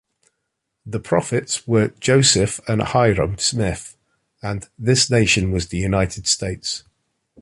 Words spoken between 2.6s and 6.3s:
and Hyrum Smith, and "this nation" was the United